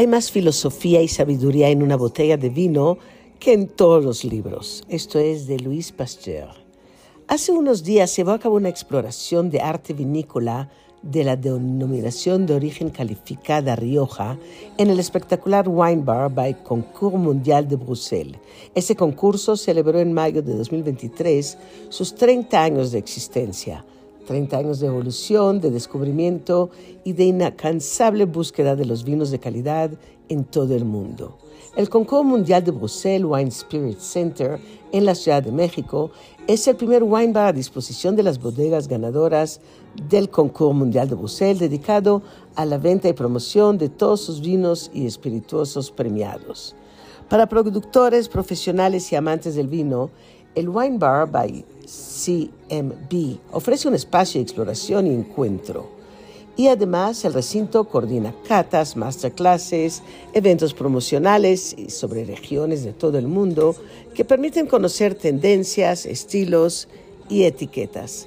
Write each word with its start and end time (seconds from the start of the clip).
Hay 0.00 0.06
más 0.06 0.30
filosofía 0.30 1.02
y 1.02 1.08
sabiduría 1.08 1.68
en 1.68 1.82
una 1.82 1.94
botella 1.94 2.38
de 2.38 2.48
vino 2.48 2.96
que 3.38 3.52
en 3.52 3.68
todos 3.68 4.02
los 4.02 4.24
libros. 4.24 4.82
Esto 4.88 5.18
es 5.18 5.46
de 5.46 5.58
Luis 5.58 5.92
Pasteur. 5.92 6.48
Hace 7.28 7.52
unos 7.52 7.84
días 7.84 8.10
se 8.10 8.22
llevó 8.22 8.30
a 8.30 8.38
cabo 8.38 8.56
una 8.56 8.70
exploración 8.70 9.50
de 9.50 9.60
arte 9.60 9.92
vinícola 9.92 10.70
de 11.02 11.22
la 11.22 11.36
denominación 11.36 12.46
de 12.46 12.54
origen 12.54 12.88
calificada 12.88 13.76
Rioja 13.76 14.38
en 14.78 14.88
el 14.88 14.98
espectacular 14.98 15.68
Wine 15.68 16.02
Bar 16.02 16.32
by 16.32 16.62
Concours 16.62 17.16
Mundial 17.16 17.68
de 17.68 17.76
Bruselas. 17.76 18.40
Ese 18.74 18.96
concurso 18.96 19.54
celebró 19.54 20.00
en 20.00 20.14
mayo 20.14 20.40
de 20.40 20.54
2023 20.54 21.58
sus 21.90 22.14
30 22.14 22.62
años 22.62 22.90
de 22.90 23.00
existencia. 23.00 23.84
30 24.30 24.58
años 24.58 24.78
de 24.78 24.86
evolución, 24.86 25.60
de 25.60 25.72
descubrimiento 25.72 26.70
y 27.02 27.14
de 27.14 27.24
incansable 27.24 28.26
búsqueda 28.26 28.76
de 28.76 28.84
los 28.84 29.02
vinos 29.02 29.32
de 29.32 29.40
calidad 29.40 29.90
en 30.28 30.44
todo 30.44 30.72
el 30.76 30.84
mundo. 30.84 31.36
El 31.74 31.88
Concours 31.88 32.24
Mundial 32.24 32.62
de 32.62 32.70
Bruselas 32.70 33.28
Wine 33.28 33.48
Spirit 33.48 33.98
Center 33.98 34.60
en 34.92 35.04
la 35.04 35.16
Ciudad 35.16 35.42
de 35.42 35.50
México 35.50 36.12
es 36.46 36.68
el 36.68 36.76
primer 36.76 37.02
wine 37.02 37.32
bar 37.32 37.46
a 37.48 37.52
disposición 37.52 38.14
de 38.14 38.22
las 38.22 38.40
bodegas 38.40 38.86
ganadoras 38.86 39.60
del 40.08 40.30
Concours 40.30 40.76
Mundial 40.76 41.08
de 41.08 41.16
Bruselas 41.16 41.58
dedicado 41.58 42.22
a 42.54 42.64
la 42.64 42.78
venta 42.78 43.08
y 43.08 43.14
promoción 43.14 43.78
de 43.78 43.88
todos 43.88 44.20
sus 44.20 44.40
vinos 44.40 44.92
y 44.94 45.06
espirituosos 45.06 45.90
premiados. 45.90 46.76
Para 47.28 47.48
productores, 47.48 48.28
profesionales 48.28 49.10
y 49.10 49.16
amantes 49.16 49.56
del 49.56 49.66
vino, 49.66 50.10
el 50.54 50.68
Wine 50.68 50.98
Bar 50.98 51.30
by 51.30 51.64
CMB 51.84 53.38
ofrece 53.52 53.88
un 53.88 53.94
espacio 53.94 54.38
de 54.38 54.42
exploración 54.42 55.06
y 55.06 55.10
encuentro. 55.10 55.88
Y 56.56 56.68
además 56.68 57.24
el 57.24 57.32
recinto 57.32 57.84
coordina 57.84 58.34
catas, 58.46 58.96
masterclasses, 58.96 60.02
eventos 60.34 60.74
promocionales 60.74 61.74
sobre 61.88 62.24
regiones 62.24 62.84
de 62.84 62.92
todo 62.92 63.18
el 63.18 63.28
mundo 63.28 63.74
que 64.14 64.24
permiten 64.24 64.66
conocer 64.66 65.14
tendencias, 65.14 66.04
estilos 66.04 66.88
y 67.28 67.44
etiquetas. 67.44 68.26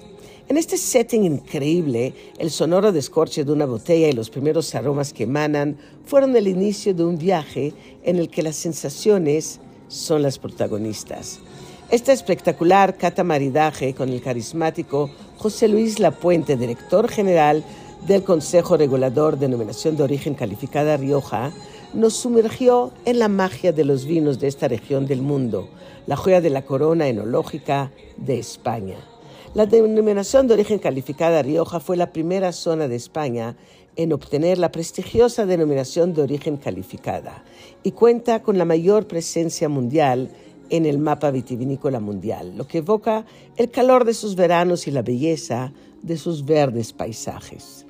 En 0.49 0.57
este 0.57 0.77
setting 0.77 1.25
increíble, 1.25 2.13
el 2.37 2.49
sonoro 2.49 2.91
descorche 2.91 3.43
de 3.43 3.51
una 3.51 3.65
botella 3.65 4.09
y 4.09 4.13
los 4.13 4.29
primeros 4.29 4.73
aromas 4.75 5.13
que 5.13 5.23
emanan 5.23 5.77
fueron 6.05 6.35
el 6.35 6.47
inicio 6.47 6.93
de 6.93 7.03
un 7.03 7.17
viaje 7.17 7.73
en 8.03 8.17
el 8.17 8.29
que 8.29 8.43
las 8.43 8.55
sensaciones 8.55 9.59
son 9.87 10.21
las 10.21 10.39
protagonistas. 10.39 11.39
Este 11.93 12.11
espectacular 12.11 12.97
catamaridaje 12.97 13.93
con 13.93 14.09
el 14.09 14.19
carismático 14.19 15.11
José 15.37 15.67
Luis 15.67 15.99
Lapuente, 15.99 16.57
director 16.57 17.07
general 17.07 17.63
del 18.07 18.23
Consejo 18.23 18.77
Regulador 18.77 19.35
de 19.35 19.41
Denominación 19.45 19.95
de 19.95 20.01
Origen 20.01 20.33
Calificada 20.33 20.97
Rioja, 20.97 21.51
nos 21.93 22.15
sumergió 22.15 22.91
en 23.05 23.19
la 23.19 23.27
magia 23.27 23.73
de 23.73 23.85
los 23.85 24.05
vinos 24.05 24.39
de 24.39 24.47
esta 24.47 24.67
región 24.67 25.05
del 25.05 25.21
mundo, 25.21 25.69
la 26.07 26.15
joya 26.15 26.41
de 26.41 26.49
la 26.49 26.63
corona 26.63 27.09
enológica 27.09 27.91
de 28.17 28.39
España. 28.39 28.97
La 29.53 29.67
denominación 29.67 30.47
de 30.47 30.55
origen 30.55 30.79
calificada 30.79 31.43
Rioja 31.43 31.79
fue 31.79 31.95
la 31.95 32.11
primera 32.11 32.53
zona 32.53 32.87
de 32.87 32.95
España 32.95 33.55
en 33.95 34.13
obtener 34.13 34.57
la 34.57 34.71
prestigiosa 34.71 35.45
denominación 35.45 36.15
de 36.15 36.23
origen 36.23 36.57
calificada 36.57 37.43
y 37.83 37.91
cuenta 37.91 38.41
con 38.41 38.57
la 38.57 38.65
mayor 38.65 39.05
presencia 39.05 39.69
mundial 39.69 40.31
en 40.73 40.87
el 40.87 40.97
mapa 40.97 41.29
vitivinícola 41.29 41.99
mundial, 41.99 42.57
lo 42.57 42.65
que 42.65 42.79
evoca 42.79 43.27
el 43.57 43.69
calor 43.69 44.05
de 44.05 44.15
sus 44.15 44.35
veranos 44.35 44.87
y 44.87 44.91
la 44.91 45.03
belleza 45.03 45.71
de 46.01 46.17
sus 46.17 46.45
verdes 46.45 46.93
paisajes. 46.93 47.85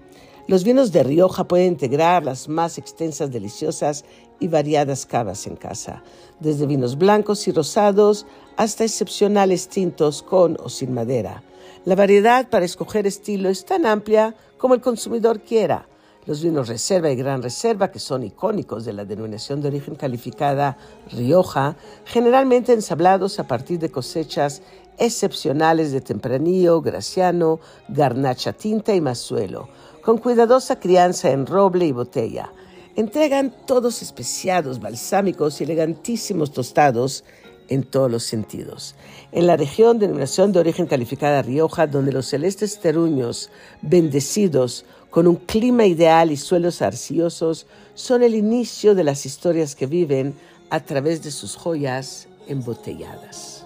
Los 0.50 0.66
vinos 0.66 0.92
de 0.92 1.04
Rioja 1.04 1.48
pueden 1.48 1.70
integrar 1.70 2.26
las 2.26 2.50
más 2.50 2.78
extensas, 2.78 3.32
deliciosas 3.32 4.04
y 4.42 4.50
variadas 4.50 5.06
cavas 5.06 5.48
en 5.48 5.56
casa, 5.56 6.04
desde 6.42 6.66
vinos 6.66 6.98
blancos 6.98 7.48
y 7.48 7.54
rosados 7.54 8.26
hasta 8.58 8.84
excepcionales 8.84 9.70
tintos 9.70 10.22
con 10.22 10.58
o 10.62 10.68
sin 10.68 10.94
madera. 10.94 11.42
La 11.86 11.96
variedad 11.96 12.50
para 12.50 12.66
escoger 12.66 13.08
estilo 13.08 13.48
es 13.48 13.64
tan 13.64 13.86
amplia 13.86 14.36
como 14.58 14.74
el 14.74 14.82
consumidor 14.82 15.40
quiera 15.40 15.88
los 16.26 16.42
vinos 16.42 16.68
Reserva 16.68 17.12
y 17.12 17.16
Gran 17.16 17.42
Reserva, 17.42 17.92
que 17.92 18.00
son 18.00 18.24
icónicos 18.24 18.86
de 18.86 18.94
la 18.94 19.06
denominación 19.06 19.62
de 19.62 19.68
origen 19.68 19.96
calificada 19.96 20.78
Rioja, 21.12 21.76
generalmente 22.06 22.74
ensablados 22.74 23.40
a 23.40 23.48
partir 23.48 23.80
de 23.80 23.92
cosechas 23.92 24.62
excepcionales 24.98 25.92
de 25.92 26.02
Tempranillo, 26.02 26.82
Graciano, 26.82 27.60
Garnacha 27.90 28.54
Tinta 28.54 28.94
y 28.94 29.02
Mazuelo, 29.02 29.70
con 30.02 30.18
cuidadosa 30.18 30.80
crianza 30.80 31.32
en 31.32 31.46
roble 31.46 31.86
y 31.86 31.92
botella. 31.92 32.52
Entregan 32.96 33.54
todos 33.66 34.02
especiados, 34.02 34.80
balsámicos 34.80 35.60
y 35.60 35.64
elegantísimos 35.64 36.52
tostados 36.52 37.24
en 37.70 37.84
todos 37.84 38.12
los 38.12 38.24
sentidos. 38.24 38.96
En 39.32 39.48
la 39.48 39.58
región 39.58 39.98
de 39.98 40.06
denominación 40.06 40.52
de 40.52 40.60
origen 40.60 40.86
calificada 40.86 41.42
Rioja, 41.42 41.88
donde 41.88 42.12
los 42.12 42.28
celestes 42.28 42.80
teruños 42.80 43.50
bendecidos 43.82 44.86
con 45.14 45.28
un 45.28 45.36
clima 45.36 45.86
ideal 45.86 46.32
y 46.32 46.38
suelos 46.38 46.82
arciosos, 46.82 47.68
son 47.94 48.24
el 48.24 48.34
inicio 48.34 48.96
de 48.96 49.04
las 49.04 49.28
historias 49.28 49.76
que 49.76 49.86
viven 49.86 50.34
a 50.72 50.80
través 50.80 51.22
de 51.22 51.30
sus 51.30 51.56
joyas 51.56 52.28
embotelladas. 52.48 53.63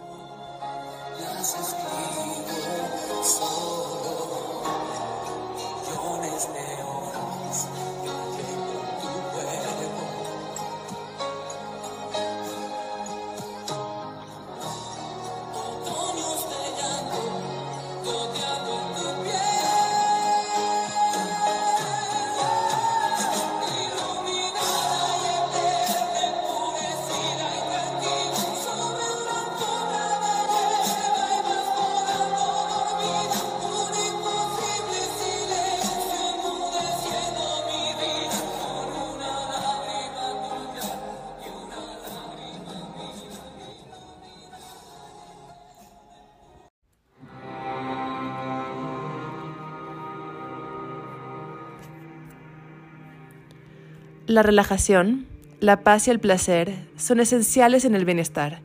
La 54.38 54.44
relajación, 54.44 55.26
la 55.60 55.82
paz 55.82 56.08
y 56.08 56.12
el 56.12 56.20
placer 56.20 56.76
son 56.96 57.20
esenciales 57.20 57.86
en 57.86 57.96
el 57.96 58.06
bienestar. 58.06 58.62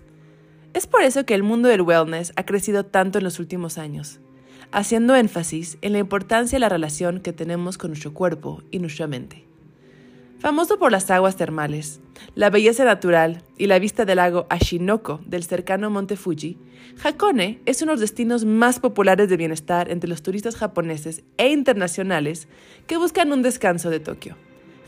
Es 0.75 0.87
por 0.87 1.01
eso 1.01 1.25
que 1.25 1.33
el 1.33 1.43
mundo 1.43 1.71
del 1.71 1.81
wellness 1.81 2.35
ha 2.37 2.45
crecido 2.45 2.85
tanto 2.85 3.17
en 3.17 3.25
los 3.25 3.39
últimos 3.39 3.79
años, 3.79 4.21
haciendo 4.71 5.17
énfasis 5.17 5.79
en 5.81 5.95
la 5.95 5.99
importancia 5.99 6.57
de 6.57 6.61
la 6.61 6.69
relación 6.69 7.21
que 7.21 7.33
tenemos 7.33 7.79
con 7.79 7.93
nuestro 7.93 8.13
cuerpo 8.13 8.63
y 8.71 8.81
nuestra 8.81 9.07
mente. 9.07 9.47
Famoso 10.41 10.79
por 10.79 10.93
las 10.93 11.11
aguas 11.11 11.37
termales, 11.37 12.01
la 12.35 12.51
belleza 12.51 12.85
natural 12.85 13.43
y 13.57 13.67
la 13.67 13.79
vista 13.79 14.05
del 14.05 14.17
lago 14.17 14.47
Ashinoko 14.51 15.23
del 15.25 15.43
cercano 15.43 15.89
Monte 15.89 16.17
Fuji, 16.17 16.59
Hakone 17.03 17.63
es 17.65 17.81
uno 17.81 17.93
de 17.93 17.95
los 17.95 18.01
destinos 18.01 18.45
más 18.45 18.79
populares 18.79 19.31
de 19.31 19.39
bienestar 19.39 19.91
entre 19.91 20.11
los 20.11 20.23
turistas 20.23 20.55
japoneses 20.55 21.23
e 21.39 21.49
internacionales 21.49 22.47
que 22.87 22.99
buscan 22.99 23.33
un 23.33 23.41
descanso 23.41 23.89
de 23.89 24.01
Tokio. 24.01 24.37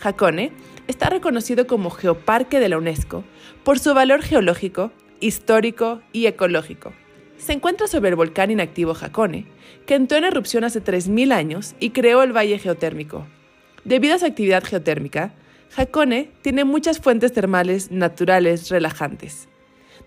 Hakone 0.02 0.52
está 0.87 1.08
reconocido 1.08 1.67
como 1.67 1.91
Geoparque 1.91 2.61
de 2.61 2.69
la 2.69 2.79
UNESCO 2.79 3.25
por 3.64 3.79
su 3.79 3.94
valor 3.94 4.23
geológico, 4.23 4.93
histórico 5.20 6.02
y 6.12 6.26
ecológico. 6.26 6.93
Se 7.38 7.52
encuentra 7.52 7.87
sobre 7.87 8.11
el 8.11 8.17
volcán 8.17 8.50
inactivo 8.50 8.94
Hakone, 8.99 9.46
que 9.87 9.94
entró 9.94 10.19
en 10.19 10.25
erupción 10.25 10.64
hace 10.64 10.82
3.000 10.82 11.32
años 11.32 11.75
y 11.81 11.91
creó 11.91 12.23
el 12.23 12.37
valle 12.37 12.58
geotérmico. 12.58 13.26
Debido 13.85 14.14
a 14.14 14.19
su 14.19 14.26
actividad 14.26 14.64
geotérmica, 14.64 15.35
Hakone 15.76 16.31
tiene 16.43 16.64
muchas 16.64 17.00
fuentes 17.00 17.32
termales 17.32 17.91
naturales 17.91 18.70
relajantes. 18.70 19.49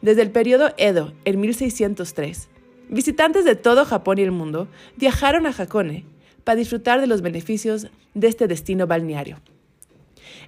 Desde 0.01 0.21
el 0.21 0.31
periodo 0.31 0.73
Edo, 0.77 1.13
en 1.25 1.39
1603, 1.39 2.49
visitantes 2.89 3.45
de 3.45 3.55
todo 3.55 3.85
Japón 3.85 4.19
y 4.19 4.21
el 4.21 4.31
mundo 4.31 4.67
viajaron 4.95 5.45
a 5.45 5.53
Hakone 5.57 6.05
para 6.43 6.55
disfrutar 6.55 7.01
de 7.01 7.07
los 7.07 7.21
beneficios 7.21 7.87
de 8.13 8.27
este 8.27 8.47
destino 8.47 8.87
balneario. 8.87 9.37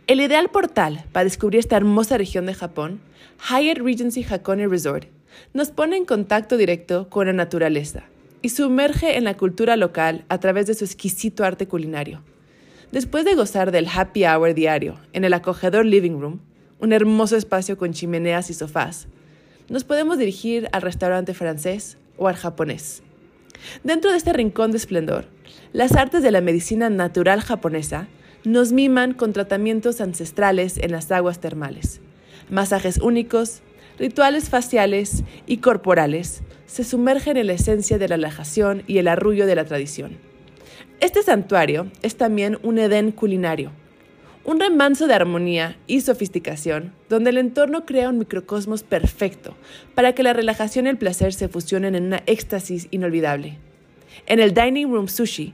El 0.10 0.22
ideal 0.22 0.50
portal 0.50 1.06
para 1.12 1.26
descubrir 1.26 1.60
esta 1.60 1.78
hermosa 1.78 2.18
región 2.18 2.48
de 2.48 2.56
Japón, 2.56 3.00
Hyatt 3.48 3.78
Regency 3.78 4.26
Hakone 4.28 4.68
Resort, 4.68 5.08
nos 5.54 5.70
pone 5.70 5.98
en 5.98 6.06
contacto 6.06 6.58
directo 6.58 7.12
con 7.12 7.28
la 7.28 7.34
naturaleza 7.34 8.06
y 8.42 8.50
sumerge 8.50 9.18
en 9.18 9.26
la 9.26 9.38
cultura 9.38 9.78
local 9.78 10.26
a 10.28 10.40
través 10.40 10.66
de 10.66 10.74
su 10.74 10.84
exquisito 10.84 11.44
arte 11.44 11.68
culinario. 11.68 12.24
Después 12.92 13.24
de 13.24 13.36
gozar 13.36 13.70
del 13.70 13.88
happy 13.88 14.26
hour 14.26 14.56
diario 14.56 15.00
en 15.14 15.26
el 15.26 15.34
acogedor 15.36 15.86
living 15.86 16.20
room, 16.20 16.40
un 16.80 16.92
hermoso 16.92 17.38
espacio 17.38 17.78
con 17.78 17.94
chimeneas 17.94 18.50
y 18.50 18.56
sofás, 18.56 19.08
nos 19.70 19.84
podemos 19.84 20.18
dirigir 20.18 20.70
al 20.72 20.82
restaurante 20.82 21.36
francés 21.36 22.00
o 22.18 22.28
al 22.28 22.36
japonés. 22.36 23.04
Dentro 23.84 24.10
de 24.10 24.18
este 24.18 24.34
rincón 24.34 24.72
de 24.72 24.78
esplendor, 24.78 25.26
las 25.72 25.92
artes 25.96 26.24
de 26.24 26.32
la 26.32 26.42
medicina 26.42 26.90
natural 26.90 27.42
japonesa 27.42 28.08
nos 28.44 28.72
miman 28.72 29.14
con 29.14 29.34
tratamientos 29.34 30.02
ancestrales 30.02 30.78
en 30.78 30.92
las 30.92 31.12
aguas 31.12 31.40
termales, 31.40 32.02
masajes 32.50 32.98
únicos, 32.98 33.62
rituales 33.98 34.50
faciales 34.50 35.24
y 35.46 35.58
corporales 35.58 36.42
se 36.66 36.84
sumergen 36.84 37.38
en 37.38 37.48
la 37.48 37.54
esencia 37.54 37.98
de 37.98 38.08
la 38.08 38.16
relajación 38.16 38.84
y 38.88 39.00
el 39.00 39.08
arrullo 39.08 39.46
de 39.46 39.56
la 39.56 39.66
tradición. 39.66 40.18
Este 41.00 41.24
santuario 41.24 41.92
es 42.02 42.16
también 42.16 42.60
un 42.62 42.78
Edén 42.78 43.12
culinario, 43.12 43.72
un 44.46 44.60
remanso 44.60 45.08
de 45.08 45.14
armonía 45.14 45.78
y 45.88 46.02
sofisticación, 46.02 46.94
donde 47.10 47.32
el 47.32 47.38
entorno 47.38 47.86
crea 47.86 48.10
un 48.10 48.20
microcosmos 48.20 48.84
perfecto 48.84 49.56
para 49.96 50.14
que 50.14 50.24
la 50.24 50.34
relajación 50.34 50.86
y 50.86 50.90
el 50.90 50.98
placer 50.98 51.34
se 51.34 51.48
fusionen 51.48 51.96
en 51.96 52.06
una 52.06 52.24
éxtasis 52.26 52.88
inolvidable. 52.92 53.58
En 54.26 54.40
el 54.40 54.54
Dining 54.54 54.92
Room 54.92 55.08
Sushi, 55.08 55.54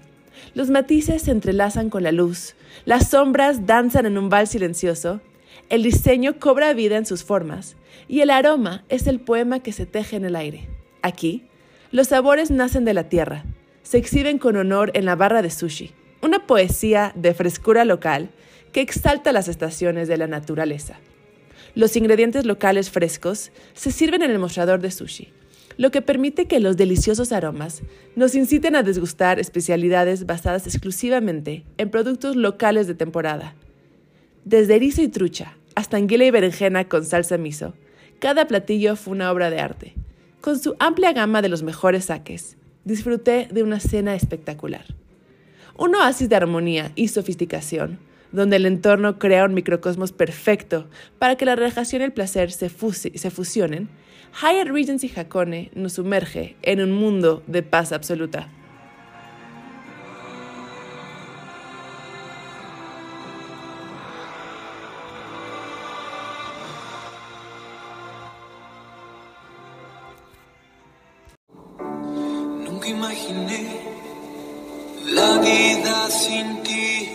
los 0.56 0.69
matices 0.69 1.22
se 1.22 1.31
entrelazan 1.31 1.90
con 1.90 2.02
la 2.02 2.12
luz, 2.12 2.56
las 2.86 3.10
sombras 3.10 3.66
danzan 3.68 4.06
en 4.06 4.18
un 4.18 4.30
vals 4.30 4.50
silencioso, 4.50 5.22
el 5.69 5.84
diseño 5.84 6.40
cobra 6.40 6.74
vida 6.74 6.98
en 6.98 7.06
sus 7.06 7.24
formas. 7.24 7.75
Y 8.07 8.22
el 8.22 8.30
aroma 8.30 8.84
es 8.90 9.07
el 9.07 9.19
poema 9.19 9.60
que 9.62 9.72
se 9.72 9.86
teje 9.86 10.16
en 10.16 10.25
el 10.25 10.36
aire. 10.36 10.68
Aquí, 11.02 11.44
los 11.92 12.07
sabores 12.07 12.52
nacen 12.52 12.86
de 12.86 12.94
la 12.94 13.10
tierra, 13.10 13.46
se 13.84 13.98
exhiben 13.98 14.38
con 14.38 14.56
honor 14.56 14.92
en 14.94 15.06
la 15.06 15.16
barra 15.16 15.42
de 15.42 15.50
sushi, 15.50 15.94
una 16.22 16.46
poesía 16.48 17.12
de 17.16 17.34
frescura 17.34 17.84
local 17.84 18.30
que 18.72 18.81
exalta 18.81 19.31
las 19.31 19.48
estaciones 19.48 20.07
de 20.07 20.18
la 20.18 20.28
naturaleza. 20.28 21.00
Los 21.74 21.96
ingredientes 21.96 22.46
locales 22.46 22.90
frescos 22.90 23.52
se 23.74 23.92
sirven 23.92 24.22
en 24.22 24.31
el 24.31 24.40
mostrador 24.40 24.80
de 24.80 24.92
sushi, 24.92 25.34
lo 25.77 25.92
que 25.92 26.01
permite 26.01 26.45
que 26.45 26.60
los 26.60 26.77
deliciosos 26.77 27.31
aromas 27.31 27.81
nos 28.16 28.36
inciten 28.36 28.75
a 28.75 28.83
desgustar 28.83 29.39
especialidades 29.39 30.25
basadas 30.25 30.68
exclusivamente 30.68 31.63
en 31.77 31.89
productos 31.89 32.36
locales 32.36 32.88
de 32.88 32.95
temporada. 32.95 33.56
Desde 34.45 34.75
erizo 34.75 35.01
y 35.01 35.07
trucha 35.07 35.57
hasta 35.75 35.98
anguila 35.98 36.25
y 36.25 36.31
berenjena 36.31 36.88
con 36.88 37.04
salsa 37.04 37.38
miso, 37.38 37.74
cada 38.19 38.48
platillo 38.48 38.95
fue 38.95 39.13
una 39.13 39.31
obra 39.31 39.50
de 39.50 39.60
arte. 39.60 39.94
Con 40.39 40.60
su 40.60 40.75
amplia 40.80 41.12
gama 41.12 41.42
de 41.42 41.50
los 41.50 41.63
mejores 41.63 42.06
saques, 42.06 42.56
disfruté 42.83 43.48
de 43.51 43.63
una 43.63 43.80
cena 43.80 44.16
espectacular. 44.16 44.86
Un 45.78 45.95
oasis 45.95 46.30
de 46.30 46.36
armonía 46.36 46.92
y 46.95 47.10
sofisticación, 47.10 48.00
donde 48.31 48.56
el 48.56 48.66
entorno 48.66 49.19
crea 49.19 49.45
un 49.45 49.54
microcosmos 49.54 50.12
perfecto 50.12 50.88
para 51.19 51.36
que 51.36 51.45
la 51.45 51.56
relajación 51.56 52.01
y 52.01 52.06
el 52.06 52.13
placer 52.13 52.51
se, 52.51 52.69
se 52.69 53.31
fusionen, 53.31 53.89
Hyatt 54.41 54.67
Regency 54.67 55.09
Hakone 55.15 55.71
nos 55.75 55.93
sumerge 55.93 56.57
en 56.61 56.81
un 56.81 56.91
mundo 56.91 57.41
de 57.47 57.63
paz 57.63 57.93
absoluta. 57.93 58.49
Nunca 72.65 72.89
imaginé 72.89 73.79
la 75.13 75.37
vida 75.39 76.09
sin 76.09 76.61
ti. 76.61 77.07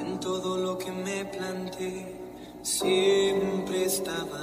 En 0.00 0.18
todo 0.18 0.58
lo 0.58 0.76
que 0.78 0.90
me 0.90 1.24
planteé, 1.26 2.22
siempre 2.62 3.84
estabas 3.84 4.41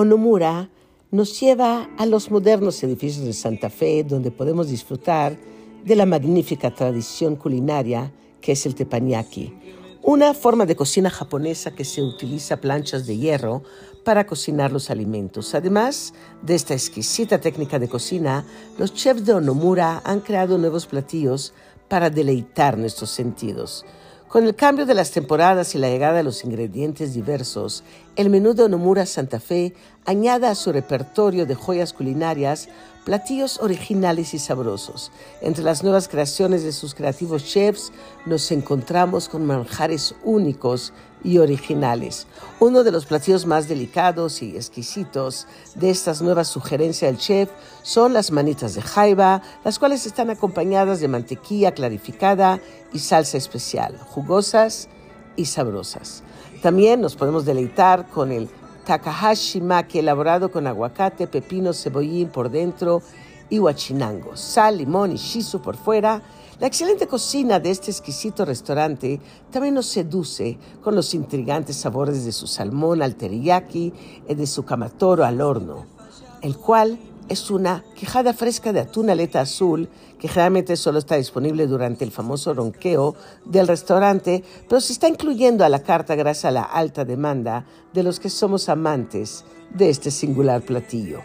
Onomura 0.00 0.70
nos 1.10 1.38
lleva 1.38 1.90
a 1.98 2.06
los 2.06 2.30
modernos 2.30 2.82
edificios 2.82 3.26
de 3.26 3.34
Santa 3.34 3.68
Fe, 3.68 4.02
donde 4.02 4.30
podemos 4.30 4.70
disfrutar 4.70 5.36
de 5.84 5.94
la 5.94 6.06
magnífica 6.06 6.74
tradición 6.74 7.36
culinaria 7.36 8.10
que 8.40 8.52
es 8.52 8.64
el 8.64 8.74
teppanyaki, 8.74 9.52
una 10.02 10.32
forma 10.32 10.64
de 10.64 10.74
cocina 10.74 11.10
japonesa 11.10 11.72
que 11.72 11.84
se 11.84 12.00
utiliza 12.00 12.62
planchas 12.62 13.06
de 13.06 13.18
hierro 13.18 13.62
para 14.02 14.26
cocinar 14.26 14.72
los 14.72 14.88
alimentos. 14.88 15.54
Además 15.54 16.14
de 16.40 16.54
esta 16.54 16.72
exquisita 16.72 17.38
técnica 17.38 17.78
de 17.78 17.90
cocina, 17.90 18.46
los 18.78 18.94
chefs 18.94 19.26
de 19.26 19.34
Onomura 19.34 20.00
han 20.06 20.20
creado 20.20 20.56
nuevos 20.56 20.86
platillos 20.86 21.52
para 21.88 22.08
deleitar 22.08 22.78
nuestros 22.78 23.10
sentidos. 23.10 23.84
Con 24.30 24.46
el 24.46 24.54
cambio 24.54 24.86
de 24.86 24.94
las 24.94 25.10
temporadas 25.10 25.74
y 25.74 25.78
la 25.78 25.88
llegada 25.88 26.18
de 26.18 26.22
los 26.22 26.44
ingredientes 26.44 27.14
diversos, 27.14 27.82
el 28.14 28.30
menú 28.30 28.54
de 28.54 28.62
Onomura 28.62 29.04
Santa 29.04 29.40
Fe 29.40 29.74
añade 30.06 30.46
a 30.46 30.54
su 30.54 30.70
repertorio 30.70 31.46
de 31.46 31.56
joyas 31.56 31.92
culinarias 31.92 32.68
platillos 33.04 33.58
originales 33.58 34.32
y 34.32 34.38
sabrosos. 34.38 35.10
Entre 35.40 35.64
las 35.64 35.82
nuevas 35.82 36.06
creaciones 36.06 36.62
de 36.62 36.70
sus 36.70 36.94
creativos 36.94 37.44
chefs 37.44 37.90
nos 38.24 38.52
encontramos 38.52 39.28
con 39.28 39.46
manjares 39.46 40.14
únicos 40.22 40.92
y 41.22 41.38
originales. 41.38 42.26
Uno 42.58 42.84
de 42.84 42.92
los 42.92 43.06
platillos 43.06 43.46
más 43.46 43.68
delicados 43.68 44.42
y 44.42 44.56
exquisitos 44.56 45.46
de 45.74 45.90
estas 45.90 46.22
nuevas 46.22 46.48
sugerencias 46.48 47.10
del 47.10 47.20
chef 47.20 47.50
son 47.82 48.12
las 48.12 48.30
manitas 48.30 48.74
de 48.74 48.82
jaiba, 48.82 49.42
las 49.64 49.78
cuales 49.78 50.06
están 50.06 50.30
acompañadas 50.30 51.00
de 51.00 51.08
mantequilla 51.08 51.72
clarificada 51.72 52.60
y 52.92 52.98
salsa 52.98 53.38
especial, 53.38 53.98
jugosas 53.98 54.88
y 55.36 55.46
sabrosas. 55.46 56.22
También 56.62 57.00
nos 57.00 57.16
podemos 57.16 57.44
deleitar 57.44 58.08
con 58.08 58.32
el 58.32 58.48
takahashi 58.84 59.60
maki 59.60 60.00
elaborado 60.00 60.50
con 60.50 60.66
aguacate, 60.66 61.26
pepino, 61.26 61.72
cebollín 61.72 62.28
por 62.28 62.50
dentro 62.50 63.02
y 63.48 63.58
huachinango, 63.58 64.36
sal, 64.36 64.78
limón 64.78 65.12
y 65.12 65.16
shizu 65.16 65.60
por 65.60 65.76
fuera. 65.76 66.22
La 66.60 66.66
excelente 66.66 67.06
cocina 67.06 67.58
de 67.58 67.70
este 67.70 67.90
exquisito 67.90 68.44
restaurante 68.44 69.18
también 69.50 69.72
nos 69.72 69.86
seduce 69.86 70.58
con 70.82 70.94
los 70.94 71.14
intrigantes 71.14 71.76
sabores 71.76 72.26
de 72.26 72.32
su 72.32 72.46
salmón 72.46 73.00
al 73.00 73.16
teriyaki 73.16 73.94
y 74.28 74.34
de 74.34 74.46
su 74.46 74.66
kamatoro 74.66 75.24
al 75.24 75.40
horno, 75.40 75.86
el 76.42 76.58
cual 76.58 76.98
es 77.30 77.50
una 77.50 77.82
quejada 77.96 78.34
fresca 78.34 78.74
de 78.74 78.80
atún 78.80 79.08
aleta 79.08 79.40
azul 79.40 79.88
que 80.18 80.28
generalmente 80.28 80.76
solo 80.76 80.98
está 80.98 81.16
disponible 81.16 81.66
durante 81.66 82.04
el 82.04 82.10
famoso 82.10 82.52
ronqueo 82.52 83.14
del 83.46 83.66
restaurante, 83.66 84.44
pero 84.68 84.82
se 84.82 84.92
está 84.92 85.08
incluyendo 85.08 85.64
a 85.64 85.70
la 85.70 85.82
carta 85.82 86.14
gracias 86.14 86.44
a 86.44 86.50
la 86.50 86.64
alta 86.64 87.06
demanda 87.06 87.64
de 87.94 88.02
los 88.02 88.20
que 88.20 88.28
somos 88.28 88.68
amantes 88.68 89.46
de 89.72 89.88
este 89.88 90.10
singular 90.10 90.60
platillo. 90.60 91.20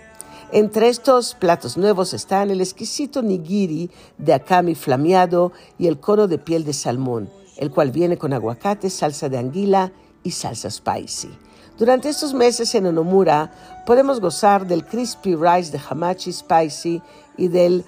Entre 0.51 0.89
estos 0.89 1.33
platos 1.33 1.75
nuevos 1.75 2.13
están 2.13 2.51
el 2.51 2.61
exquisito 2.61 3.23
nigiri 3.23 3.89
de 4.17 4.33
akami 4.33 4.75
flameado 4.75 5.51
y 5.79 5.87
el 5.87 5.99
cono 5.99 6.27
de 6.27 6.37
piel 6.37 6.63
de 6.63 6.73
salmón, 6.73 7.29
el 7.57 7.71
cual 7.71 7.91
viene 7.91 8.17
con 8.17 8.31
aguacate, 8.31 8.89
salsa 8.89 9.27
de 9.27 9.39
anguila 9.39 9.91
y 10.23 10.31
salsa 10.31 10.69
spicy. 10.69 11.29
Durante 11.77 12.09
estos 12.09 12.33
meses 12.33 12.73
en 12.75 12.85
Onomura 12.85 13.83
podemos 13.85 14.21
gozar 14.21 14.67
del 14.67 14.85
crispy 14.85 15.35
rice 15.35 15.71
de 15.71 15.81
hamachi 15.89 16.31
spicy 16.31 17.01
y 17.37 17.47
del 17.47 17.83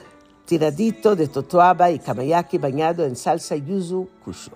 tiradito 0.45 1.15
de 1.15 1.27
totoaba 1.27 1.91
y 1.91 1.99
kamayaki 1.99 2.57
bañado 2.57 3.05
en 3.05 3.15
salsa 3.15 3.55
yuzu 3.55 4.09
kusho. 4.25 4.51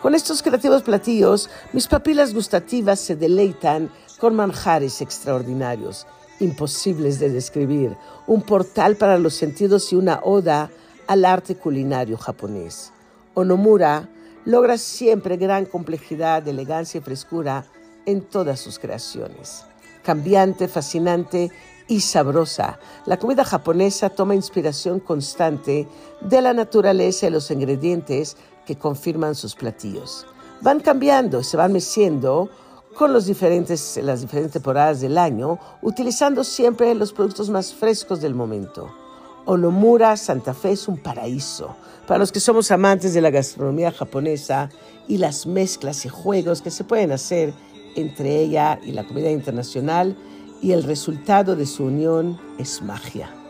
Con 0.00 0.14
estos 0.14 0.42
creativos 0.42 0.82
platillos, 0.82 1.50
mis 1.72 1.86
papilas 1.88 2.32
gustativas 2.32 3.00
se 3.00 3.16
deleitan 3.16 3.90
con 4.18 4.34
manjares 4.34 5.02
extraordinarios, 5.02 6.06
imposibles 6.40 7.18
de 7.18 7.30
describir, 7.30 7.96
un 8.26 8.42
portal 8.42 8.96
para 8.96 9.18
los 9.18 9.34
sentidos 9.34 9.92
y 9.92 9.96
una 9.96 10.20
oda 10.22 10.70
al 11.06 11.24
arte 11.24 11.56
culinario 11.56 12.16
japonés. 12.16 12.92
Onomura 13.34 14.08
logra 14.44 14.78
siempre 14.78 15.36
gran 15.36 15.66
complejidad, 15.66 16.46
elegancia 16.46 16.98
y 16.98 17.02
frescura 17.02 17.64
en 18.06 18.22
todas 18.22 18.60
sus 18.60 18.78
creaciones. 18.78 19.64
Cambiante, 20.02 20.68
fascinante 20.68 21.50
y 21.88 22.00
sabrosa, 22.00 22.78
la 23.06 23.18
comida 23.18 23.44
japonesa 23.44 24.10
toma 24.10 24.34
inspiración 24.34 25.00
constante 25.00 25.86
de 26.20 26.42
la 26.42 26.52
naturaleza 26.54 27.26
y 27.26 27.30
los 27.30 27.50
ingredientes 27.50 28.36
que 28.66 28.76
confirman 28.76 29.34
sus 29.34 29.54
platillos. 29.54 30.26
Van 30.60 30.80
cambiando, 30.80 31.42
se 31.42 31.56
van 31.56 31.72
meciendo 31.72 32.48
con 32.94 33.12
los 33.12 33.26
diferentes, 33.26 33.98
las 34.02 34.20
diferentes 34.20 34.52
temporadas 34.52 35.00
del 35.00 35.18
año, 35.18 35.58
utilizando 35.82 36.44
siempre 36.44 36.94
los 36.94 37.12
productos 37.12 37.50
más 37.50 37.74
frescos 37.74 38.20
del 38.20 38.34
momento. 38.34 38.94
Onomura, 39.46 40.16
Santa 40.16 40.54
Fe 40.54 40.72
es 40.72 40.88
un 40.88 40.96
paraíso 40.96 41.76
para 42.06 42.18
los 42.18 42.32
que 42.32 42.40
somos 42.40 42.70
amantes 42.70 43.12
de 43.12 43.20
la 43.20 43.30
gastronomía 43.30 43.92
japonesa 43.92 44.70
y 45.06 45.18
las 45.18 45.46
mezclas 45.46 46.04
y 46.06 46.08
juegos 46.08 46.62
que 46.62 46.70
se 46.70 46.84
pueden 46.84 47.12
hacer 47.12 47.52
entre 47.96 48.40
ella 48.40 48.78
y 48.82 48.92
la 48.92 49.04
comida 49.04 49.30
internacional 49.30 50.16
y 50.62 50.72
el 50.72 50.82
resultado 50.82 51.56
de 51.56 51.66
su 51.66 51.84
unión 51.84 52.40
es 52.58 52.80
magia. 52.80 53.43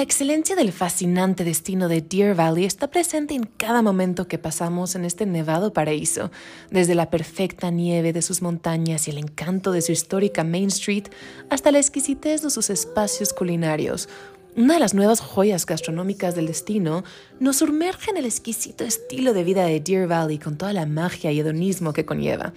La 0.00 0.04
excelencia 0.04 0.56
del 0.56 0.72
fascinante 0.72 1.44
destino 1.44 1.86
de 1.86 2.00
Deer 2.00 2.34
Valley 2.34 2.64
está 2.64 2.90
presente 2.90 3.34
en 3.34 3.42
cada 3.44 3.82
momento 3.82 4.28
que 4.28 4.38
pasamos 4.38 4.94
en 4.94 5.04
este 5.04 5.26
nevado 5.26 5.74
paraíso, 5.74 6.30
desde 6.70 6.94
la 6.94 7.10
perfecta 7.10 7.70
nieve 7.70 8.14
de 8.14 8.22
sus 8.22 8.40
montañas 8.40 9.06
y 9.06 9.10
el 9.10 9.18
encanto 9.18 9.72
de 9.72 9.82
su 9.82 9.92
histórica 9.92 10.42
Main 10.42 10.68
Street 10.68 11.08
hasta 11.50 11.70
la 11.70 11.80
exquisitez 11.80 12.40
de 12.40 12.48
sus 12.48 12.70
espacios 12.70 13.34
culinarios. 13.34 14.08
Una 14.56 14.72
de 14.72 14.80
las 14.80 14.94
nuevas 14.94 15.20
joyas 15.20 15.66
gastronómicas 15.66 16.34
del 16.34 16.46
destino 16.46 17.04
nos 17.38 17.56
sumerge 17.58 18.10
en 18.10 18.16
el 18.16 18.24
exquisito 18.24 18.84
estilo 18.84 19.34
de 19.34 19.44
vida 19.44 19.66
de 19.66 19.80
Deer 19.80 20.08
Valley 20.08 20.38
con 20.38 20.56
toda 20.56 20.72
la 20.72 20.86
magia 20.86 21.30
y 21.30 21.40
hedonismo 21.40 21.92
que 21.92 22.06
conlleva. 22.06 22.54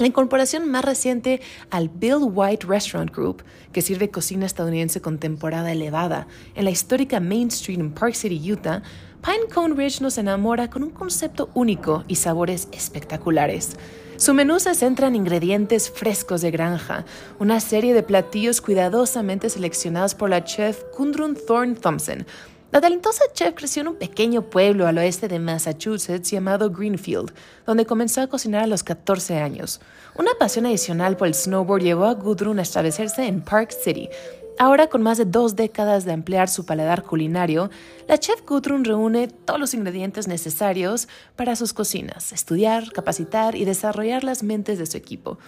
La 0.00 0.06
incorporación 0.06 0.66
más 0.70 0.82
reciente 0.82 1.42
al 1.70 1.90
Bill 1.90 2.20
White 2.22 2.66
Restaurant 2.66 3.14
Group, 3.14 3.44
que 3.70 3.82
sirve 3.82 4.10
cocina 4.10 4.46
estadounidense 4.46 5.02
con 5.02 5.18
temporada 5.18 5.72
elevada 5.72 6.26
en 6.54 6.64
la 6.64 6.70
histórica 6.70 7.20
Main 7.20 7.48
Street 7.48 7.78
en 7.78 7.92
Park 7.92 8.14
City, 8.14 8.50
Utah, 8.50 8.82
Pine 9.22 9.52
Cone 9.52 9.74
Ridge 9.74 10.00
nos 10.00 10.16
enamora 10.16 10.70
con 10.70 10.82
un 10.84 10.88
concepto 10.88 11.50
único 11.52 12.04
y 12.08 12.14
sabores 12.14 12.68
espectaculares. 12.72 13.76
Su 14.16 14.32
menú 14.32 14.58
se 14.58 14.74
centra 14.74 15.08
en 15.08 15.16
ingredientes 15.16 15.90
frescos 15.90 16.40
de 16.40 16.50
granja, 16.50 17.04
una 17.38 17.60
serie 17.60 17.92
de 17.92 18.02
platillos 18.02 18.62
cuidadosamente 18.62 19.50
seleccionados 19.50 20.14
por 20.14 20.30
la 20.30 20.44
chef 20.44 20.82
Gundrun 20.96 21.36
Thorne 21.46 21.74
Thompson, 21.74 22.26
la 22.72 22.80
talentosa 22.80 23.24
chef 23.32 23.54
creció 23.54 23.82
en 23.82 23.88
un 23.88 23.96
pequeño 23.96 24.42
pueblo 24.42 24.86
al 24.86 24.98
oeste 24.98 25.26
de 25.26 25.40
Massachusetts 25.40 26.30
llamado 26.30 26.70
Greenfield, 26.70 27.32
donde 27.66 27.84
comenzó 27.84 28.20
a 28.20 28.28
cocinar 28.28 28.62
a 28.62 28.68
los 28.68 28.84
14 28.84 29.38
años. 29.38 29.80
Una 30.16 30.30
pasión 30.38 30.66
adicional 30.66 31.16
por 31.16 31.26
el 31.26 31.34
snowboard 31.34 31.82
llevó 31.82 32.04
a 32.04 32.14
Gudrun 32.14 32.60
a 32.60 32.62
establecerse 32.62 33.26
en 33.26 33.40
Park 33.40 33.72
City. 33.72 34.08
Ahora, 34.56 34.86
con 34.86 35.02
más 35.02 35.18
de 35.18 35.24
dos 35.24 35.56
décadas 35.56 36.04
de 36.04 36.12
ampliar 36.12 36.48
su 36.48 36.64
paladar 36.64 37.02
culinario, 37.02 37.70
la 38.06 38.18
chef 38.18 38.42
Gudrun 38.46 38.84
reúne 38.84 39.26
todos 39.26 39.58
los 39.58 39.74
ingredientes 39.74 40.28
necesarios 40.28 41.08
para 41.34 41.56
sus 41.56 41.72
cocinas, 41.72 42.32
estudiar, 42.32 42.92
capacitar 42.92 43.56
y 43.56 43.64
desarrollar 43.64 44.22
las 44.22 44.44
mentes 44.44 44.78
de 44.78 44.86
su 44.86 44.96
equipo. 44.96 45.38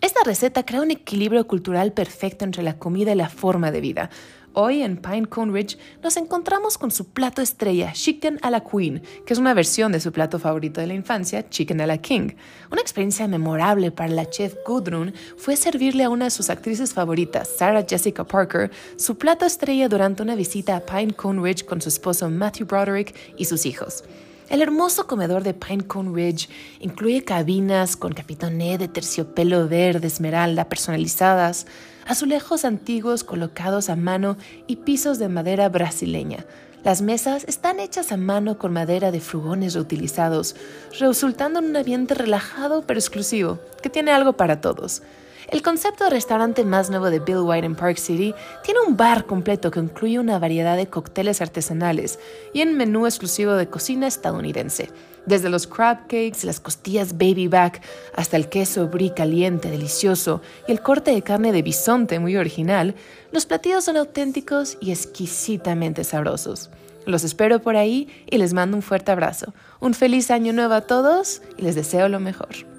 Esta 0.00 0.20
receta 0.24 0.64
crea 0.64 0.80
un 0.80 0.92
equilibrio 0.92 1.46
cultural 1.46 1.92
perfecto 1.92 2.44
entre 2.44 2.62
la 2.62 2.78
comida 2.78 3.12
y 3.12 3.16
la 3.16 3.28
forma 3.28 3.70
de 3.70 3.80
vida. 3.80 4.10
Hoy 4.54 4.82
en 4.82 4.96
Pine 4.96 5.26
Cone 5.26 5.52
Ridge 5.52 5.78
nos 6.02 6.16
encontramos 6.16 6.78
con 6.78 6.90
su 6.90 7.08
plato 7.10 7.42
estrella, 7.42 7.92
Chicken 7.92 8.38
a 8.42 8.50
la 8.50 8.60
Queen, 8.60 9.02
que 9.26 9.32
es 9.32 9.38
una 9.38 9.54
versión 9.54 9.92
de 9.92 10.00
su 10.00 10.10
plato 10.10 10.38
favorito 10.38 10.80
de 10.80 10.86
la 10.86 10.94
infancia, 10.94 11.48
Chicken 11.48 11.80
a 11.80 11.86
la 11.86 11.98
King. 11.98 12.30
Una 12.72 12.80
experiencia 12.80 13.28
memorable 13.28 13.90
para 13.90 14.12
la 14.12 14.28
chef 14.28 14.54
Gudrun 14.66 15.12
fue 15.36 15.54
servirle 15.54 16.04
a 16.04 16.10
una 16.10 16.24
de 16.24 16.30
sus 16.30 16.50
actrices 16.50 16.94
favoritas, 16.94 17.48
Sarah 17.56 17.84
Jessica 17.88 18.24
Parker, 18.24 18.70
su 18.96 19.18
plato 19.18 19.44
estrella 19.44 19.88
durante 19.88 20.22
una 20.22 20.34
visita 20.34 20.76
a 20.76 20.80
Pine 20.80 21.12
Cone 21.12 21.42
Ridge 21.42 21.64
con 21.64 21.80
su 21.80 21.90
esposo 21.90 22.28
Matthew 22.30 22.66
Broderick 22.66 23.14
y 23.36 23.44
sus 23.44 23.66
hijos. 23.66 24.02
El 24.48 24.62
hermoso 24.62 25.06
comedor 25.06 25.42
de 25.42 25.52
Pinecone 25.52 26.10
Ridge 26.10 26.48
incluye 26.80 27.22
cabinas 27.22 27.96
con 27.96 28.14
capitoné 28.14 28.78
de 28.78 28.88
terciopelo 28.88 29.68
verde 29.68 30.06
esmeralda 30.06 30.70
personalizadas, 30.70 31.66
azulejos 32.08 32.64
antiguos 32.64 33.22
colocados 33.22 33.90
a 33.90 33.96
mano 33.96 34.36
y 34.66 34.76
pisos 34.76 35.18
de 35.18 35.28
madera 35.28 35.68
brasileña. 35.68 36.44
Las 36.82 37.02
mesas 37.02 37.44
están 37.46 37.80
hechas 37.80 38.12
a 38.12 38.16
mano 38.16 38.58
con 38.58 38.72
madera 38.72 39.10
de 39.10 39.20
frugones 39.20 39.74
reutilizados, 39.74 40.56
resultando 40.98 41.58
en 41.58 41.66
un 41.66 41.76
ambiente 41.76 42.14
relajado 42.14 42.82
pero 42.86 42.98
exclusivo, 42.98 43.58
que 43.82 43.90
tiene 43.90 44.10
algo 44.10 44.32
para 44.32 44.60
todos. 44.60 45.02
El 45.48 45.62
concepto 45.62 46.04
de 46.04 46.10
restaurante 46.10 46.62
más 46.66 46.90
nuevo 46.90 47.08
de 47.08 47.20
Bill 47.20 47.38
White 47.38 47.64
en 47.64 47.74
Park 47.74 47.96
City 47.96 48.34
tiene 48.62 48.80
un 48.86 48.98
bar 48.98 49.24
completo 49.24 49.70
que 49.70 49.80
incluye 49.80 50.18
una 50.18 50.38
variedad 50.38 50.76
de 50.76 50.88
cócteles 50.88 51.40
artesanales 51.40 52.18
y 52.52 52.60
un 52.60 52.76
menú 52.76 53.06
exclusivo 53.06 53.54
de 53.54 53.66
cocina 53.66 54.06
estadounidense. 54.06 54.90
Desde 55.24 55.48
los 55.48 55.66
crab 55.66 56.02
cakes, 56.02 56.44
las 56.44 56.60
costillas 56.60 57.14
baby 57.16 57.48
back, 57.48 57.80
hasta 58.14 58.36
el 58.36 58.50
queso 58.50 58.88
brie 58.88 59.14
caliente, 59.14 59.70
delicioso, 59.70 60.42
y 60.66 60.72
el 60.72 60.82
corte 60.82 61.12
de 61.12 61.22
carne 61.22 61.50
de 61.50 61.62
bisonte 61.62 62.18
muy 62.18 62.36
original, 62.36 62.94
los 63.32 63.46
platillos 63.46 63.84
son 63.84 63.96
auténticos 63.96 64.76
y 64.82 64.90
exquisitamente 64.90 66.04
sabrosos. 66.04 66.68
Los 67.06 67.24
espero 67.24 67.62
por 67.62 67.76
ahí 67.76 68.06
y 68.30 68.36
les 68.36 68.52
mando 68.52 68.76
un 68.76 68.82
fuerte 68.82 69.12
abrazo. 69.12 69.54
Un 69.80 69.94
feliz 69.94 70.30
año 70.30 70.52
nuevo 70.52 70.74
a 70.74 70.82
todos 70.82 71.40
y 71.56 71.62
les 71.62 71.74
deseo 71.74 72.10
lo 72.10 72.20
mejor. 72.20 72.77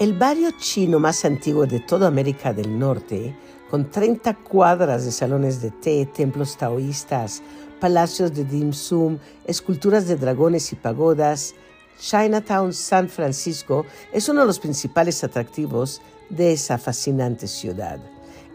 El 0.00 0.14
barrio 0.14 0.52
chino 0.58 0.98
más 0.98 1.26
antiguo 1.26 1.66
de 1.66 1.78
toda 1.78 2.08
América 2.08 2.54
del 2.54 2.78
Norte, 2.78 3.36
con 3.70 3.90
30 3.90 4.34
cuadras 4.36 5.04
de 5.04 5.12
salones 5.12 5.60
de 5.60 5.70
té, 5.72 6.06
templos 6.06 6.56
taoístas, 6.56 7.42
palacios 7.80 8.32
de 8.32 8.46
dim 8.46 8.72
sum, 8.72 9.18
esculturas 9.44 10.08
de 10.08 10.16
dragones 10.16 10.72
y 10.72 10.76
pagodas, 10.76 11.54
Chinatown, 11.98 12.72
San 12.72 13.10
Francisco, 13.10 13.84
es 14.10 14.26
uno 14.30 14.40
de 14.40 14.46
los 14.46 14.58
principales 14.58 15.22
atractivos 15.22 16.00
de 16.30 16.54
esa 16.54 16.78
fascinante 16.78 17.46
ciudad. 17.46 18.00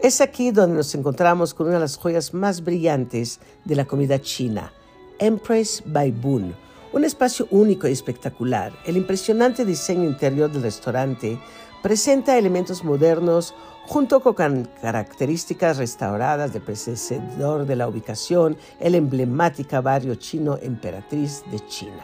Es 0.02 0.20
aquí 0.20 0.50
donde 0.50 0.78
nos 0.78 0.96
encontramos 0.96 1.54
con 1.54 1.68
una 1.68 1.76
de 1.76 1.82
las 1.82 1.96
joyas 1.96 2.34
más 2.34 2.64
brillantes 2.64 3.38
de 3.64 3.76
la 3.76 3.84
comida 3.84 4.20
china, 4.20 4.72
Empress 5.20 5.84
Boon, 5.86 6.56
un 6.96 7.04
espacio 7.04 7.46
único 7.50 7.86
y 7.86 7.92
espectacular. 7.92 8.72
El 8.86 8.96
impresionante 8.96 9.66
diseño 9.66 10.04
interior 10.04 10.50
del 10.50 10.62
restaurante 10.62 11.38
presenta 11.82 12.38
elementos 12.38 12.82
modernos 12.84 13.54
junto 13.84 14.20
con 14.22 14.66
características 14.80 15.76
restauradas 15.76 16.54
del 16.54 16.62
predecesor 16.62 17.66
de 17.66 17.76
la 17.76 17.86
ubicación, 17.86 18.56
el 18.80 18.94
emblemático 18.94 19.82
barrio 19.82 20.14
chino 20.14 20.58
Emperatriz 20.62 21.42
de 21.50 21.60
China. 21.66 22.02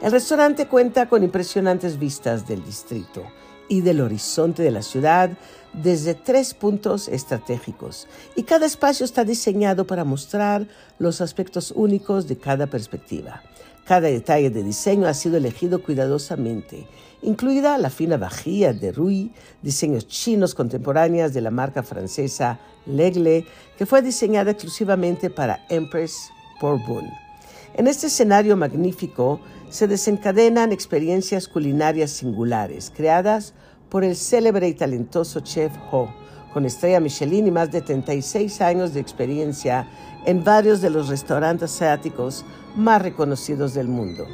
El 0.00 0.12
restaurante 0.12 0.68
cuenta 0.68 1.08
con 1.08 1.24
impresionantes 1.24 1.98
vistas 1.98 2.46
del 2.46 2.64
distrito 2.64 3.24
y 3.68 3.80
del 3.80 4.00
horizonte 4.00 4.62
de 4.62 4.70
la 4.70 4.82
ciudad 4.82 5.30
desde 5.72 6.14
tres 6.14 6.54
puntos 6.54 7.08
estratégicos 7.08 8.06
y 8.36 8.44
cada 8.44 8.66
espacio 8.66 9.04
está 9.04 9.24
diseñado 9.24 9.84
para 9.84 10.04
mostrar 10.04 10.68
los 11.00 11.20
aspectos 11.20 11.72
únicos 11.74 12.28
de 12.28 12.38
cada 12.38 12.68
perspectiva. 12.68 13.42
Cada 13.88 14.08
detalle 14.08 14.50
de 14.50 14.62
diseño 14.62 15.08
ha 15.08 15.14
sido 15.14 15.38
elegido 15.38 15.82
cuidadosamente, 15.82 16.86
incluida 17.22 17.78
la 17.78 17.88
fina 17.88 18.18
vajilla 18.18 18.74
de 18.74 18.92
Rui, 18.92 19.32
diseños 19.62 20.06
chinos 20.06 20.54
contemporáneas 20.54 21.32
de 21.32 21.40
la 21.40 21.50
marca 21.50 21.82
francesa 21.82 22.60
Legle, 22.84 23.46
que 23.78 23.86
fue 23.86 24.02
diseñada 24.02 24.50
exclusivamente 24.50 25.30
para 25.30 25.64
Empress 25.70 26.30
por 26.60 26.86
Boon. 26.86 27.06
En 27.72 27.86
este 27.86 28.08
escenario 28.08 28.58
magnífico 28.58 29.40
se 29.70 29.88
desencadenan 29.88 30.70
experiencias 30.70 31.48
culinarias 31.48 32.10
singulares, 32.10 32.92
creadas 32.94 33.54
por 33.88 34.04
el 34.04 34.16
célebre 34.16 34.68
y 34.68 34.74
talentoso 34.74 35.40
chef 35.40 35.72
Ho, 35.92 36.10
con 36.52 36.64
estrella 36.64 37.00
Michelin 37.00 37.46
y 37.46 37.50
más 37.50 37.70
de 37.70 37.82
36 37.82 38.60
años 38.60 38.94
de 38.94 39.00
experiencia 39.00 39.86
en 40.24 40.42
varios 40.42 40.80
de 40.80 40.90
los 40.90 41.08
restaurantes 41.08 41.74
asiáticos 41.74 42.44
más 42.76 43.02
reconocidos 43.02 43.74
del 43.74 43.88
mundo. 43.88 44.26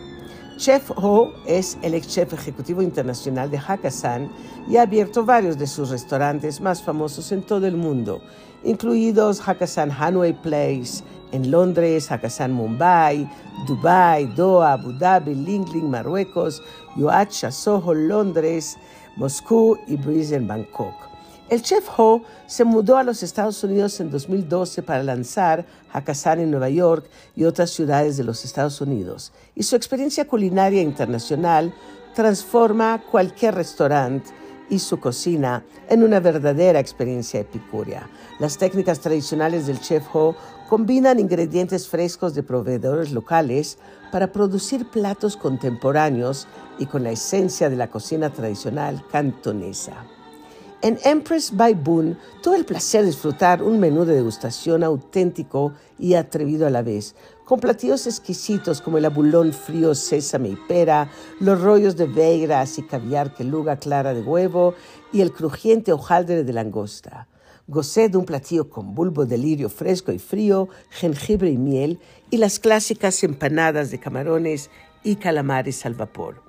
Chef 0.57 0.93
Ho 0.97 1.33
es 1.47 1.77
el 1.83 1.95
ex 1.95 2.07
chef 2.07 2.33
ejecutivo 2.33 2.81
internacional 2.81 3.51
de 3.51 3.59
Hakkasan 3.59 4.31
y 4.69 4.77
ha 4.77 4.83
abierto 4.83 5.25
varios 5.25 5.59
de 5.59 5.67
sus 5.67 5.91
restaurantes 5.91 6.61
más 6.61 6.81
famosos 6.81 7.33
en 7.33 7.43
todo 7.43 7.67
el 7.67 7.77
mundo, 7.77 8.23
incluidos 8.63 9.41
Hakkasan 9.47 9.91
Hanway 9.91 10.33
Place 10.33 11.03
en 11.33 11.51
Londres, 11.51 12.09
Hakkasan 12.11 12.53
Mumbai, 12.53 13.29
Dubai, 13.67 14.27
Doha, 14.37 14.75
Abu 14.75 14.93
Dhabi, 14.93 15.35
Lingling, 15.35 15.91
Marruecos, 15.91 16.63
Yoacha, 16.97 17.51
Soho, 17.51 17.93
Londres, 17.93 18.77
Moscú 19.17 19.77
y 19.89 19.97
Breeze 19.97 20.37
en 20.37 20.47
Bangkok. 20.47 21.14
El 21.51 21.61
chef 21.61 21.87
Ho 21.99 22.23
se 22.47 22.65
mudó 22.65 22.97
a 22.97 23.05
los 23.05 23.23
Estados 23.23 23.63
Unidos 23.63 24.01
en 24.01 24.11
2012 24.11 24.83
para 24.83 25.03
lanzar 25.03 25.67
Hakkasan 25.93 26.41
en 26.41 26.51
Nueva 26.51 26.71
York 26.71 27.05
y 27.37 27.45
otras 27.45 27.71
ciudades 27.71 28.17
de 28.17 28.25
los 28.25 28.47
Estados 28.47 28.81
Unidos, 28.81 29.31
y 29.55 29.63
su 29.63 29.77
experiencia 29.77 30.27
culinaria 30.27 30.81
internacional 30.81 31.75
transforma 32.15 33.05
cualquier 33.11 33.57
restaurante 33.57 34.31
y 34.71 34.79
su 34.79 34.99
cocina 34.99 35.63
en 35.91 36.03
una 36.03 36.19
verdadera 36.19 36.81
experiencia 36.81 37.41
epicúrea. 37.41 38.09
Las 38.41 38.57
técnicas 38.57 39.01
tradicionales 39.01 39.67
del 39.67 39.81
chef 39.81 40.03
Ho 40.15 40.35
combinan 40.71 41.21
ingredientes 41.21 41.87
frescos 41.89 42.35
de 42.35 42.43
proveedores 42.43 43.13
locales 43.13 43.77
para 44.11 44.33
producir 44.33 44.89
platos 44.89 45.37
contemporáneos 45.37 46.49
y 46.79 46.87
con 46.87 47.03
la 47.03 47.11
esencia 47.11 47.69
de 47.69 47.77
la 47.77 47.91
cocina 47.91 48.31
tradicional 48.31 49.05
cantonesa. 49.13 50.07
En 50.85 50.99
Empress 51.03 51.51
by 51.57 51.73
Boon 51.73 52.19
tuve 52.43 52.59
el 52.59 52.67
placer 52.67 53.01
de 53.01 53.07
disfrutar 53.07 53.63
un 53.63 53.81
menú 53.81 54.05
de 54.05 54.17
degustación 54.17 54.85
auténtico 54.85 55.73
y 55.99 56.13
atrevido 56.13 56.67
a 56.67 56.71
la 56.71 56.83
vez, 56.83 57.15
con 57.47 57.59
platillos 57.59 58.07
exquisitos 58.07 58.83
como 58.83 58.99
el 58.99 59.07
abulón 59.07 59.55
frío 59.55 59.95
sésame 59.95 60.51
y 60.51 60.57
pera, 60.69 61.11
los 61.41 61.63
rollos 61.63 61.97
de 61.97 62.05
veiras 62.05 62.79
y 62.79 62.83
caviar 62.83 63.33
luga 63.41 63.79
clara 63.79 64.13
de 64.13 64.21
huevo 64.21 64.75
y 65.11 65.23
el 65.23 65.33
crujiente 65.33 65.91
hojaldre 65.91 66.45
de 66.45 66.53
langosta. 66.53 67.29
Gocé 67.67 68.11
de 68.11 68.19
un 68.19 68.27
platillo 68.27 68.69
con 68.69 68.95
bulbo 68.95 69.25
de 69.25 69.39
lirio 69.39 69.71
fresco 69.71 70.13
y 70.13 70.19
frío, 70.19 70.69
jengibre 70.91 71.49
y 71.49 71.57
miel 71.57 71.99
y 72.29 72.37
las 72.37 72.59
clásicas 72.59 73.25
empanadas 73.25 73.91
de 73.91 74.01
camarones 74.01 74.69
y 75.03 75.17
calamares 75.17 75.87
al 75.87 75.95
vapor. 75.95 76.44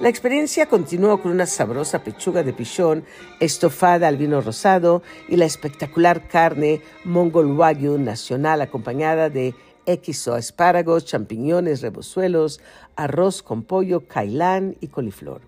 La 0.00 0.08
experiencia 0.08 0.64
continuó 0.64 1.20
con 1.20 1.30
una 1.30 1.44
sabrosa 1.44 2.02
pechuga 2.02 2.42
de 2.42 2.54
pichón 2.54 3.04
estofada 3.38 4.08
al 4.08 4.16
vino 4.16 4.40
rosado 4.40 5.02
y 5.28 5.36
la 5.36 5.44
espectacular 5.44 6.26
carne 6.26 6.80
Mongol 7.04 7.52
Wagyu 7.52 7.98
nacional 7.98 8.62
acompañada 8.62 9.28
de 9.28 9.54
equiso, 9.84 10.38
espárragos, 10.38 11.04
champiñones, 11.04 11.82
rebozuelos, 11.82 12.62
arroz 12.96 13.42
con 13.42 13.62
pollo, 13.62 14.08
cailán 14.08 14.74
y 14.80 14.88
coliflor. 14.88 15.42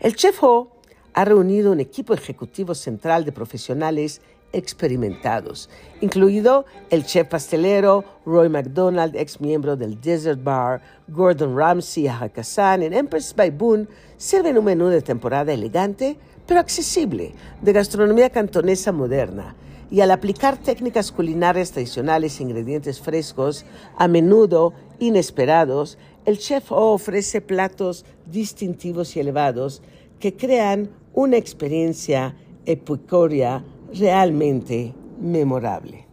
El 0.00 0.16
chef 0.16 0.42
Ho 0.42 0.72
ha 1.12 1.26
reunido 1.26 1.70
un 1.70 1.80
equipo 1.80 2.14
ejecutivo 2.14 2.74
central 2.74 3.26
de 3.26 3.32
profesionales 3.32 4.22
experimentados, 4.52 5.68
incluido 6.00 6.64
el 6.90 7.04
chef 7.04 7.28
pastelero 7.28 8.04
Roy 8.24 8.48
McDonald, 8.48 9.14
ex 9.16 9.40
miembro 9.40 9.76
del 9.76 10.00
Desert 10.00 10.42
Bar, 10.42 10.80
Gordon 11.08 11.56
Ramsay 11.56 12.04
y 12.04 12.08
Hakkasan 12.08 12.82
en 12.82 12.94
Empress 12.94 13.34
by 13.34 13.50
Boon, 13.50 13.88
sirven 14.16 14.58
un 14.58 14.64
menú 14.64 14.88
de 14.88 15.02
temporada 15.02 15.52
elegante 15.52 16.16
pero 16.48 16.60
accesible, 16.60 17.34
de 17.60 17.72
gastronomía 17.74 18.30
cantonesa 18.30 18.90
moderna. 18.90 19.54
Y 19.90 20.00
al 20.00 20.10
aplicar 20.10 20.56
técnicas 20.56 21.12
culinarias 21.12 21.72
tradicionales 21.72 22.40
e 22.40 22.42
ingredientes 22.42 23.00
frescos, 23.00 23.66
a 23.96 24.08
menudo 24.08 24.72
inesperados, 24.98 25.98
el 26.24 26.38
chef 26.38 26.72
ofrece 26.72 27.40
platos 27.42 28.04
distintivos 28.26 29.14
y 29.14 29.20
elevados 29.20 29.82
que 30.18 30.36
crean 30.36 30.90
una 31.14 31.36
experiencia 31.36 32.34
epicórea 32.64 33.62
realmente 33.92 34.94
memorable. 35.20 36.07